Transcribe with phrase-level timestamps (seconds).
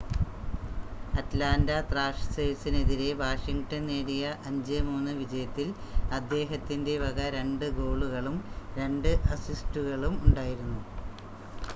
[1.13, 5.67] Atlanta ത്രാഷേഴ്‌സിനെതിരെ Washington നേടിയ 5-3 വിജയത്തിൽ
[6.11, 8.39] അദ്ദേഹത്തിൻ്റെ വക 2 ഗോളുകളും
[8.81, 10.81] 2 അസിസ്റ്റുകളും ഉണ്ടായിരുന്നു